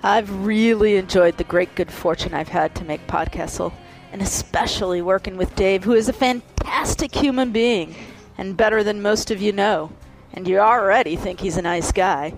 [0.05, 3.73] I've really enjoyed the great good fortune I've had to make Podcastle,
[4.11, 7.95] and especially working with Dave, who is a fantastic human being
[8.37, 9.91] and better than most of you know.
[10.31, 12.35] And you already think he's a nice guy.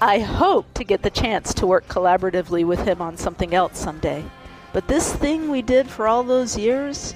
[0.00, 4.24] I hope to get the chance to work collaboratively with him on something else someday.
[4.72, 7.14] But this thing we did for all those years,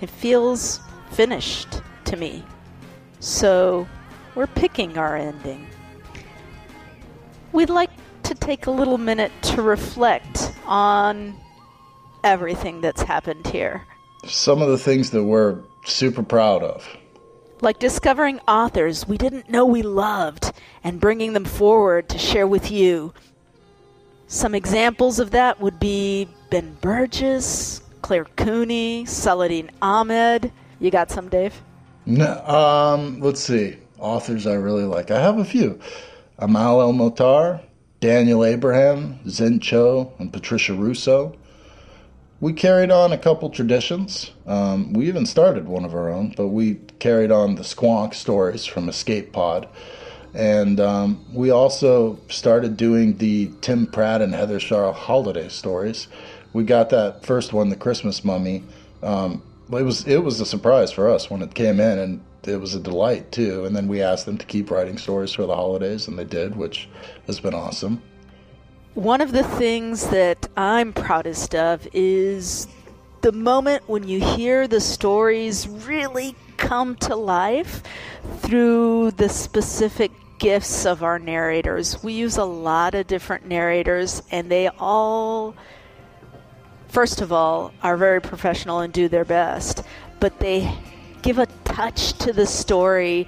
[0.00, 0.80] it feels
[1.12, 2.42] finished to me.
[3.20, 3.86] So,
[4.34, 5.68] we're picking our ending.
[7.52, 7.89] We'd like
[8.40, 11.38] take a little minute to reflect on
[12.24, 13.86] everything that's happened here.
[14.26, 16.86] Some of the things that we're super proud of.
[17.62, 22.70] Like discovering authors we didn't know we loved and bringing them forward to share with
[22.70, 23.12] you.
[24.26, 30.52] Some examples of that would be Ben Burgess, Claire Cooney, Saladin Ahmed.
[30.78, 31.60] You got some, Dave?
[32.06, 33.76] No, um, let's see.
[33.98, 35.10] Authors I really like.
[35.10, 35.78] I have a few.
[36.38, 37.60] Amal El-Mohtar,
[38.00, 41.36] Daniel Abraham, Zen Cho, and Patricia Russo.
[42.40, 44.30] We carried on a couple traditions.
[44.46, 48.64] Um, we even started one of our own, but we carried on the Squonk stories
[48.64, 49.68] from Escape Pod.
[50.32, 56.08] And um, we also started doing the Tim Pratt and Heather Shaw holiday stories.
[56.54, 58.64] We got that first one, The Christmas Mummy.
[59.02, 62.60] Um, it was it was a surprise for us when it came in, and it
[62.60, 63.64] was a delight too.
[63.64, 66.56] And then we asked them to keep writing stories for the holidays, and they did,
[66.56, 66.88] which
[67.26, 68.02] has been awesome.
[68.94, 72.66] One of the things that I'm proudest of is
[73.20, 77.82] the moment when you hear the stories really come to life
[78.38, 82.02] through the specific gifts of our narrators.
[82.02, 85.54] We use a lot of different narrators, and they all,
[86.88, 89.84] first of all, are very professional and do their best,
[90.18, 90.74] but they
[91.22, 93.26] give a touch to the story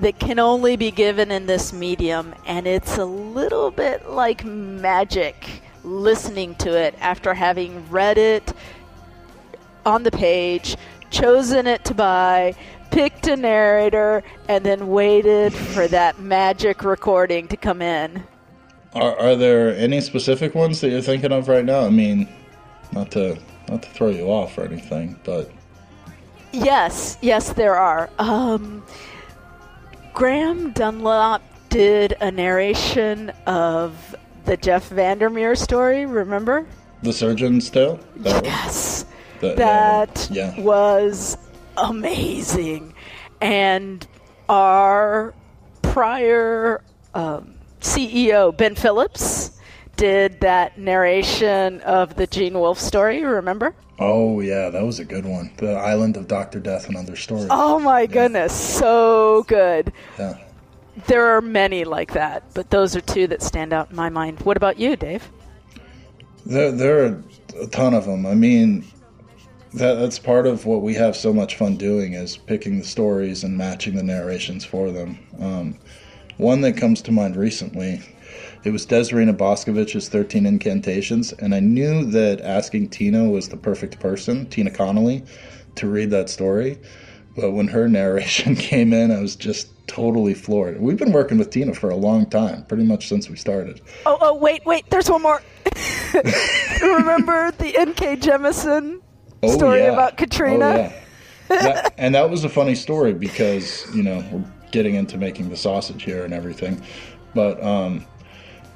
[0.00, 5.62] that can only be given in this medium, and it's a little bit like magic
[5.82, 8.52] listening to it after having read it
[9.84, 10.76] on the page,
[11.10, 12.54] chosen it to buy,
[12.90, 18.22] picked a narrator, and then waited for that magic recording to come in.
[18.94, 21.86] Are, are there any specific ones that you're thinking of right now?
[21.86, 22.28] I mean,
[22.92, 25.50] not to not to throw you off or anything, but
[26.52, 28.10] Yes, yes, there are.
[28.18, 28.84] Um,
[30.14, 36.06] Graham Dunlop did a narration of the Jeff Vandermeer story.
[36.06, 36.66] Remember?
[37.02, 38.00] the surgeon's tale.
[38.16, 38.44] That?
[38.44, 39.04] Yes,
[39.40, 40.60] That- that yeah.
[40.60, 41.36] was
[41.76, 42.92] amazing.
[43.40, 44.04] And
[44.48, 45.32] our
[45.82, 46.82] prior
[47.14, 49.52] um, CEO Ben Phillips
[49.96, 53.22] did that narration of the Gene Wolfe story.
[53.22, 53.74] Remember?
[53.98, 55.50] Oh yeah, that was a good one.
[55.56, 57.48] The Island of Doctor Death and Other Stories.
[57.50, 59.92] Oh my goodness, so good.
[60.18, 60.38] Yeah.
[61.06, 64.40] There are many like that, but those are two that stand out in my mind.
[64.40, 65.28] What about you, Dave?
[66.46, 67.22] There, there are
[67.60, 68.26] a ton of them.
[68.26, 68.84] I mean,
[69.74, 73.44] that that's part of what we have so much fun doing is picking the stories
[73.44, 75.18] and matching the narrations for them.
[75.40, 75.78] Um,
[76.36, 78.00] one that comes to mind recently,
[78.64, 84.00] it was Desirina Boskovich's 13 Incantations, and I knew that asking Tina was the perfect
[84.00, 85.24] person, Tina Connolly,
[85.76, 86.78] to read that story.
[87.36, 90.80] But when her narration came in, I was just totally floored.
[90.80, 93.80] We've been working with Tina for a long time, pretty much since we started.
[94.06, 94.88] Oh, oh, wait, wait.
[94.90, 95.40] There's one more.
[96.82, 98.16] Remember the N.K.
[98.16, 99.00] Jemisin
[99.42, 99.92] Oh, story yeah.
[99.92, 100.64] about Katrina?
[100.64, 100.92] Oh, yeah.
[101.48, 105.56] That- and that was a funny story because you know we're getting into making the
[105.56, 106.82] sausage here and everything,
[107.34, 108.04] but um,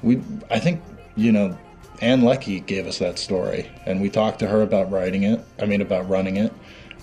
[0.03, 0.81] we I think
[1.15, 1.57] you know
[2.01, 5.43] Ann Leckie gave us that story, and we talked to her about writing it.
[5.59, 6.53] I mean about running it,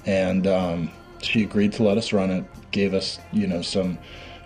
[0.07, 0.91] and um,
[1.23, 2.45] she agreed to let us run it.
[2.71, 3.99] Gave us you know some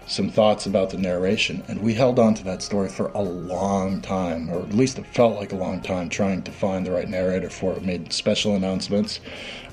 [0.07, 4.01] some thoughts about the narration, and we held on to that story for a long
[4.03, 7.09] time, or at least it felt like a long time, trying to find the right
[7.09, 7.83] narrator for it.
[7.83, 9.21] Made special announcements,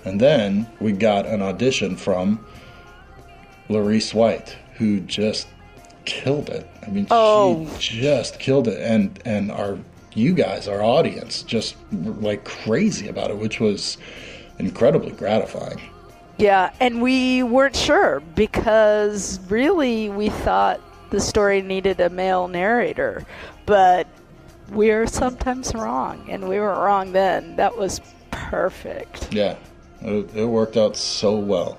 [0.05, 2.43] and then we got an audition from
[3.69, 5.47] Larice White, who just
[6.05, 6.67] killed it.
[6.85, 7.67] I mean, Oh.
[7.79, 9.77] she just killed it, and and our
[10.13, 13.97] you guys, our audience, just were like crazy about it, which was
[14.59, 15.79] incredibly gratifying.
[16.37, 23.25] Yeah, and we weren't sure because really we thought the story needed a male narrator,
[23.65, 24.07] but
[24.69, 27.55] we're sometimes wrong, and we were wrong then.
[27.57, 29.33] That was perfect.
[29.33, 29.55] Yeah,
[30.01, 31.77] it, it worked out so well.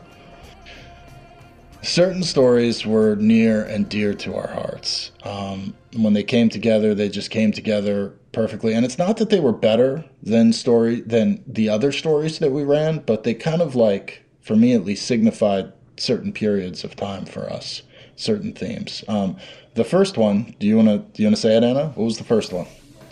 [1.82, 5.10] Certain stories were near and dear to our hearts.
[5.24, 8.72] Um, when they came together, they just came together perfectly.
[8.72, 12.62] And it's not that they were better than story than the other stories that we
[12.62, 17.24] ran, but they kind of like, for me at least, signified certain periods of time
[17.24, 17.82] for us,
[18.14, 19.02] certain themes.
[19.08, 19.36] Um,
[19.74, 21.88] the first one, do you want to do you want to say it, Anna?
[21.88, 22.66] What was the first one?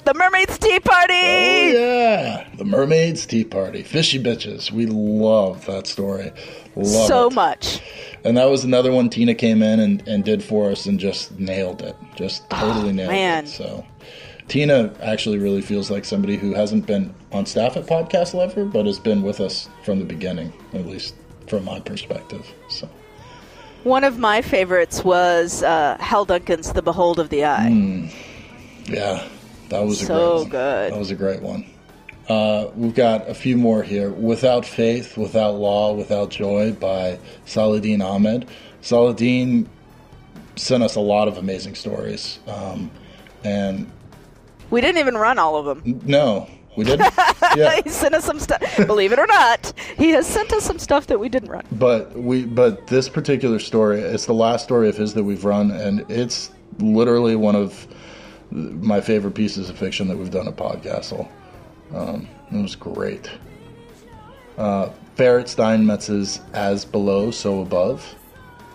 [0.05, 1.13] The Mermaid's Tea Party!
[1.15, 4.71] Oh yeah, the Mermaids Tea Party, Fishy Bitches.
[4.71, 6.33] We love that story.
[6.75, 7.35] Love so it.
[7.35, 7.81] much.
[8.25, 11.39] And that was another one Tina came in and, and did for us and just
[11.39, 11.97] nailed it.
[12.17, 13.45] Just totally nailed Oh, man.
[13.45, 13.49] it.
[13.49, 13.85] So
[14.49, 18.87] Tina actually really feels like somebody who hasn't been on staff at Podcast Lover, but
[18.87, 21.15] has been with us from the beginning, at least
[21.47, 22.47] from my perspective.
[22.69, 22.89] So
[23.85, 28.11] One of my favorites was uh, Hal Duncan's The Behold of the Eye.
[28.87, 29.27] yeah,
[29.71, 30.49] that was a So great one.
[30.51, 30.93] good.
[30.93, 31.67] That was a great one.
[32.29, 34.11] Uh, we've got a few more here.
[34.11, 38.47] Without Faith, Without Law, Without Joy by Saladin Ahmed.
[38.83, 39.69] Saladin
[40.57, 42.39] sent us a lot of amazing stories.
[42.47, 42.91] Um,
[43.43, 43.91] and
[44.71, 46.01] We didn't even run all of them.
[46.05, 47.13] no, we didn't.
[47.57, 47.81] yeah.
[47.83, 48.61] He sent us some stuff.
[48.87, 51.65] Believe it or not, he has sent us some stuff that we didn't run.
[51.73, 55.71] But we but this particular story, it's the last story of his that we've run,
[55.73, 57.89] and it's literally one of
[58.51, 61.29] my favorite pieces of fiction that we've done at Podcastle.
[61.95, 63.31] Um, it was great.
[64.59, 68.17] Uh, Barrett Steinmetz's "As Below, So Above."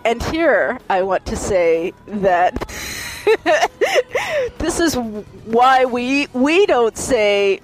[0.04, 2.58] And here I want to say that
[4.58, 7.60] this is why we we don't say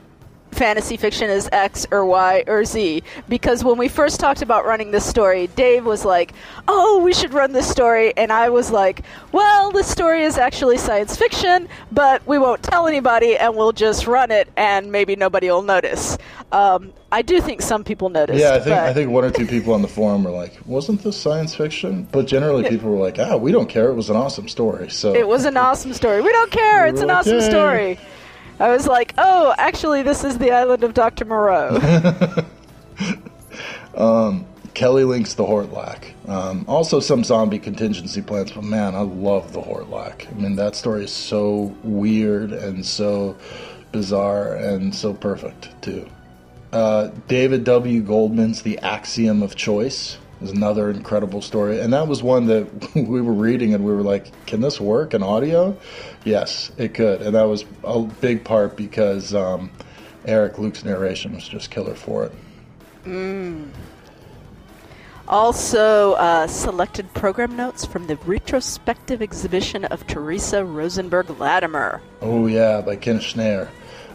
[0.57, 4.91] fantasy fiction is X or Y or Z because when we first talked about running
[4.91, 6.33] this story, Dave was like,
[6.69, 10.79] "Oh, we should run this story," and I was like, "Well, this story is actually
[10.79, 15.51] science fiction, but we won't tell anybody, and we'll just run it, and maybe nobody
[15.51, 16.19] will notice."
[16.53, 18.39] Um, I do think some people noticed.
[18.41, 21.03] Yeah, I think I think one or two people on the forum were like, "Wasn't
[21.03, 23.89] this science fiction?" But generally, people were like, "Ah, we don't care.
[23.89, 26.21] It was an awesome story." So It was an awesome story.
[26.21, 26.87] We don't care.
[26.87, 27.49] It's an awesome Okay.
[27.49, 27.99] story.
[28.61, 31.25] I was like, oh, actually, this is the island of Dr.
[31.25, 31.79] Moreau.
[34.75, 36.13] Kelly Link's the Hortlak.
[36.29, 40.29] Um, also, some zombie contingency plans, but man, I love the Hortlak.
[40.31, 43.37] I mean, that story is so weird and so
[43.93, 46.09] bizarre and so perfect, too.
[46.73, 48.03] Uh, David W.
[48.03, 51.79] Goldman's The Axiom of Choice is another incredible story.
[51.79, 55.13] And that was one that we were reading and we were like, can this work
[55.15, 55.77] in audio?
[56.25, 57.23] Yes, it could.
[57.23, 59.71] And that was a big part because um,
[60.25, 62.33] Eric Luke's narration was just killer for it.
[63.05, 63.69] Mm.
[65.29, 72.03] Also, uh, selected program notes from the retrospective exhibition of Theresa Rosenberg Latimer.
[72.21, 73.69] Oh, yeah, by Ken Schneyer.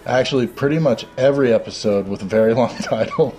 [0.06, 3.36] Actually, pretty much every episode with a very long title,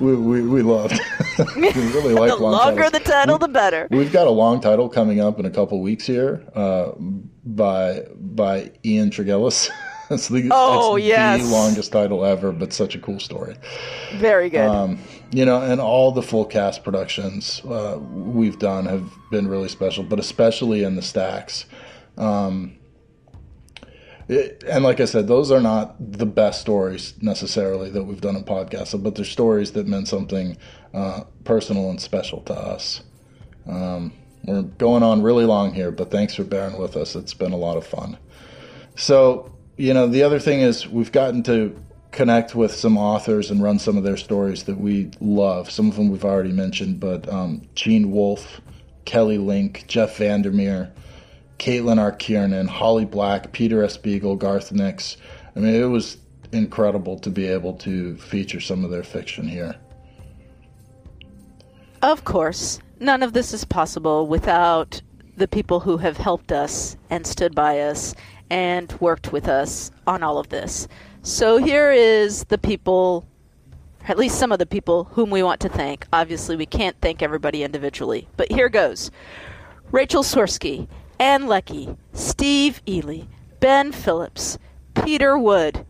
[0.00, 0.98] we, we, we loved.
[1.56, 2.92] we really like the long longer titles.
[2.92, 3.88] the title, We- the better.
[3.90, 6.92] We've got a long title coming up in a couple weeks here uh,
[7.44, 9.68] by by Ian Tregillis.
[10.10, 11.42] it's the, Oh, it's yes.
[11.42, 13.56] the longest title ever, but such a cool story.
[14.16, 14.68] Very good.
[14.68, 14.98] Um,
[15.32, 20.04] you know, and all the full cast productions uh, we've done have been really special,
[20.04, 21.66] but especially in the stacks.
[22.16, 22.78] Um,
[24.28, 28.44] and like I said, those are not the best stories necessarily that we've done in
[28.44, 30.56] podcasts, but they're stories that meant something
[30.92, 33.02] uh, personal and special to us.
[33.66, 34.12] Um,
[34.44, 37.14] we're going on really long here, but thanks for bearing with us.
[37.14, 38.16] It's been a lot of fun.
[38.96, 41.76] So, you know, the other thing is we've gotten to
[42.10, 45.70] connect with some authors and run some of their stories that we love.
[45.70, 48.60] Some of them we've already mentioned, but um, Gene Wolfe,
[49.04, 50.92] Kelly Link, Jeff Vandermeer,
[51.58, 52.12] Caitlin R.
[52.12, 53.96] Kiernan, Holly Black, Peter S.
[53.96, 55.16] Beagle, Garth Nix.
[55.54, 56.18] I mean, it was
[56.52, 59.76] incredible to be able to feature some of their fiction here.
[62.02, 65.00] Of course, none of this is possible without
[65.36, 68.14] the people who have helped us and stood by us
[68.50, 70.88] and worked with us on all of this.
[71.22, 73.26] So here is the people,
[74.06, 76.06] at least some of the people whom we want to thank.
[76.12, 79.10] Obviously, we can't thank everybody individually, but here goes
[79.90, 80.88] Rachel Swirsky,
[81.18, 83.28] Ann Leckie, Steve Eley,
[83.60, 84.58] Ben Phillips,
[84.94, 85.84] Peter Wood.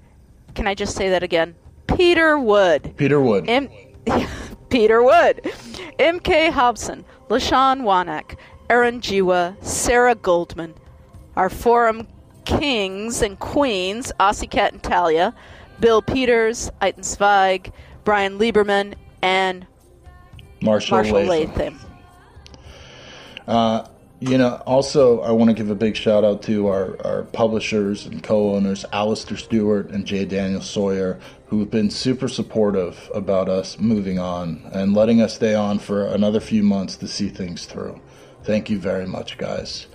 [0.55, 1.55] Can I just say that again?
[1.87, 2.95] Peter Wood.
[2.97, 3.49] Peter Wood.
[3.49, 3.69] M-
[4.69, 5.53] Peter Wood,
[5.99, 6.51] M.K.
[6.51, 8.37] Hobson, LaShawn Wanak,
[8.69, 10.75] Aaron Jiwa, Sarah Goldman,
[11.37, 12.07] our forum
[12.45, 15.35] kings and queens, Aussie Cat and Talia,
[15.81, 17.73] Bill Peters, Eiten Zweig,
[18.05, 19.67] Brian Lieberman, and
[20.63, 21.55] Marshall, Marshall Latham.
[21.57, 21.81] Latham.
[23.47, 23.87] Uh,
[24.21, 28.07] you know, also, I want to give a big shout out to our, our publishers
[28.07, 30.25] and co owners, Alistair Stewart and J.
[30.25, 35.79] Daniel Sawyer, who've been super supportive about us moving on and letting us stay on
[35.79, 38.01] for another few months to see things through.
[38.43, 39.87] Thank you very much, guys.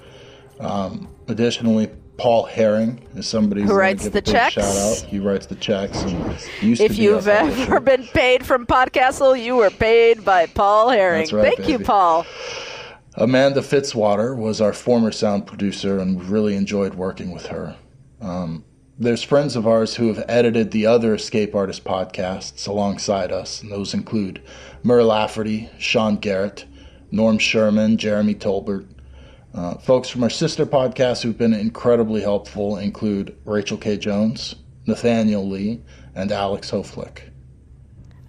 [0.60, 4.54] Um, additionally, Paul Herring is somebody Who writes the checks.
[4.54, 4.98] Shout out.
[5.10, 6.00] He writes the checks.
[6.04, 11.28] And used If you've ever been paid from Podcastle, you were paid by Paul Herring.
[11.32, 11.80] Right, Thank you.
[11.80, 12.28] Paul.
[13.16, 17.76] Amanda Fitzwater was our former sound producer, and we really enjoyed working with her.
[18.22, 18.64] Um,
[18.98, 23.70] there's friends of ours who have edited the other Escape Artist podcasts alongside us, and
[23.70, 24.42] those include
[24.82, 26.66] Mur Lafferty, Sean Garrett,
[27.12, 28.88] Norm Sherman, Jeremy Tolbert.
[29.54, 33.98] Uh, folks from our sister podcasts who've been incredibly helpful include Rachel K.
[33.98, 34.56] Jones,
[34.86, 35.82] Nathaniel Lee,
[36.16, 37.31] and Alex Hoflick.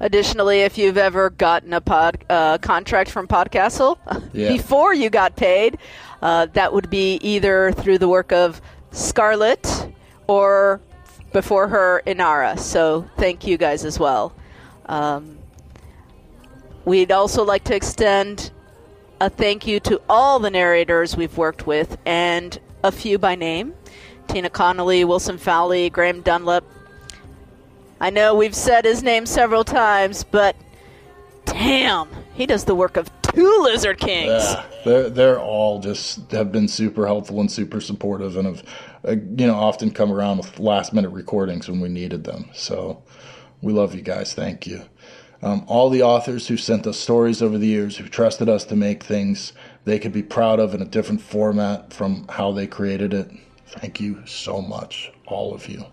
[0.02, 3.96] Additionally, if you've ever gotten a pod uh, contract from Podcastle
[4.32, 4.48] Yeah.
[4.48, 5.78] before you got paid,
[6.20, 9.90] uh, that would be either through the work of Scarlett
[10.26, 10.80] or
[11.32, 12.58] before her Inara.
[12.58, 14.34] So thank you guys as well.
[14.86, 15.38] Um,
[16.84, 18.50] we'd also like to extend
[19.20, 23.72] a thank you to all the narrators we've worked with and a few by name
[24.26, 26.64] Tina Connolly, Wilson Fowlie, Graham Dunlop,
[28.02, 30.56] I know we've said his name several times, but
[31.44, 34.42] damn, he does the work of two Lizard Kings.
[34.42, 38.64] Yeah, they're they're all just have been super helpful and super supportive, and have
[39.06, 42.50] uh, you know often come around with last minute recordings when we needed them.
[42.54, 43.04] So
[43.60, 44.34] we love you guys.
[44.34, 44.82] Thank you.
[45.40, 48.74] Um, all the authors who sent us stories over the years, who trusted us to
[48.74, 49.52] make things
[49.84, 53.30] they could be proud of in a different format from how they created it.
[53.66, 55.84] Thank you so much, all of you.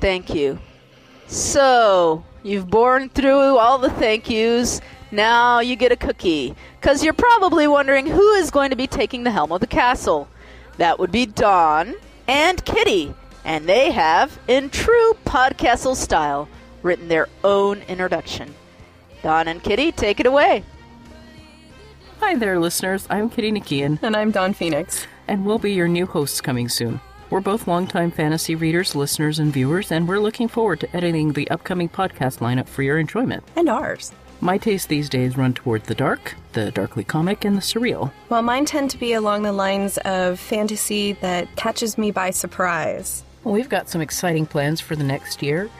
[0.00, 0.58] Thank you.
[1.30, 4.80] So, you've borne through all the thank yous.
[5.12, 6.56] Now you get a cookie.
[6.80, 10.28] Because you're probably wondering who is going to be taking the helm of the castle.
[10.78, 11.94] That would be Dawn
[12.26, 13.14] and Kitty.
[13.44, 16.48] And they have, in true Podcastle style,
[16.82, 18.52] written their own introduction.
[19.22, 20.64] Dawn and Kitty, take it away.
[22.18, 23.06] Hi there, listeners.
[23.08, 25.06] I'm Kitty Nikian, And I'm Don Phoenix.
[25.28, 27.00] and we'll be your new hosts coming soon.
[27.30, 31.48] We're both longtime fantasy readers, listeners, and viewers, and we're looking forward to editing the
[31.48, 33.44] upcoming podcast lineup for your enjoyment.
[33.54, 34.10] And ours.
[34.40, 38.10] My tastes these days run toward the dark, the darkly comic, and the surreal.
[38.26, 43.22] While mine tend to be along the lines of fantasy that catches me by surprise.
[43.44, 45.70] Well, we've got some exciting plans for the next year.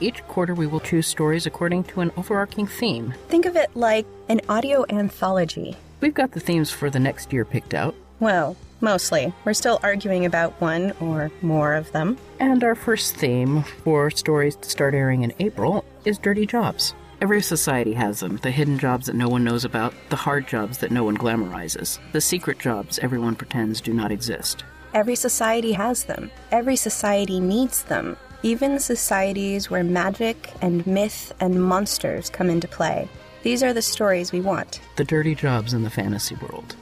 [0.00, 3.14] Each quarter, we will choose stories according to an overarching theme.
[3.28, 5.76] Think of it like an audio anthology.
[6.02, 9.32] We've got the themes for the next year picked out, Well, mostly.
[9.44, 12.16] We're still arguing about one or more of them.
[12.38, 16.94] and our first theme for stories to start airing in April is dirty jobs.
[17.20, 20.78] Every society has them the hidden jobs that no one knows about, the hard jobs
[20.78, 24.64] that no one glamorizes, the secret jobs everyone pretends do not exist.
[24.94, 26.30] Every society has them.
[26.50, 28.16] Every society needs them.
[28.42, 33.06] Even societies where magic and myth and monsters come into play.
[33.42, 34.80] These are the stories we want.
[34.96, 36.74] The dirty jobs in the fantasy world.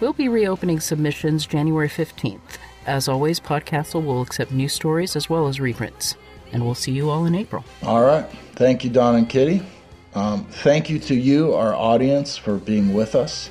[0.00, 2.58] We'll be reopening submissions January 15th.
[2.86, 6.14] As always, Podcastle will accept new stories as well as reprints.
[6.52, 7.64] And we'll see you all in April.
[7.82, 8.24] All right.
[8.54, 9.60] Thank you, Don and Kitty.
[10.14, 13.50] Um, thank you to you, our audience, for being with us.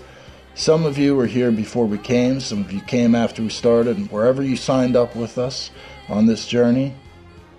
[0.55, 3.97] Some of you were here before we came, some of you came after we started,
[3.97, 5.69] and wherever you signed up with us
[6.09, 6.95] on this journey,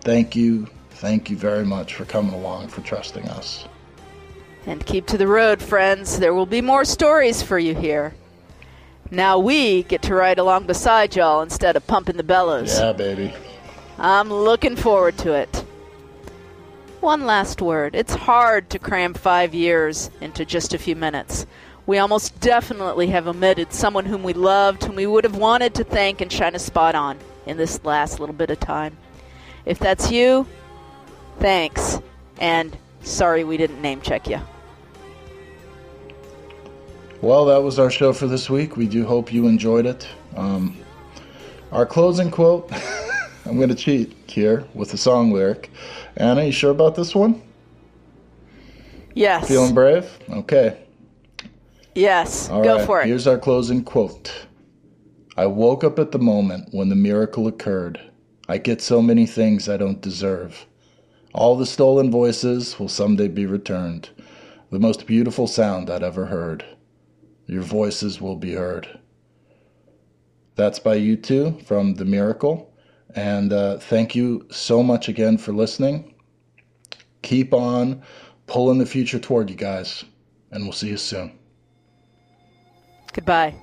[0.00, 0.66] thank you.
[0.90, 3.68] Thank you very much for coming along, for trusting us.
[4.66, 6.18] And keep to the road, friends.
[6.18, 8.14] There will be more stories for you here.
[9.10, 12.78] Now we get to ride along beside y'all instead of pumping the bellows.
[12.78, 13.32] Yeah, baby.
[13.98, 15.64] I'm looking forward to it.
[17.00, 17.94] One last word.
[17.94, 21.46] It's hard to cram five years into just a few minutes.
[21.86, 25.84] We almost definitely have omitted someone whom we loved, whom we would have wanted to
[25.84, 28.98] thank and shine a spot on in this last little bit of time.
[29.64, 30.46] If that's you,
[31.38, 31.98] thanks.
[32.38, 34.40] And sorry we didn't name check you.
[37.20, 38.76] Well, that was our show for this week.
[38.76, 40.06] We do hope you enjoyed it.
[40.36, 40.76] Um,
[41.72, 42.70] our closing quote
[43.44, 45.70] I'm going to cheat here with the song lyric.
[46.16, 47.42] Anna, you sure about this one?
[49.14, 49.48] Yes.
[49.48, 50.16] Feeling brave?
[50.30, 50.78] Okay.
[51.96, 52.48] yes.
[52.50, 53.06] All Go right, for it.
[53.06, 54.46] Here's our closing quote
[55.36, 58.00] I woke up at the moment when the miracle occurred.
[58.48, 60.66] I get so many things I don't deserve.
[61.34, 64.10] All the stolen voices will someday be returned.
[64.70, 66.64] The most beautiful sound I'd ever heard.
[67.48, 69.00] Your voices will be heard.
[70.54, 72.72] That's by U2 from The Miracle.
[73.14, 76.14] And uh, thank you so much again for listening.
[77.22, 78.02] Keep on
[78.46, 80.04] pulling the future toward you guys,
[80.50, 81.38] and we'll see you soon.
[83.12, 83.54] Goodbye.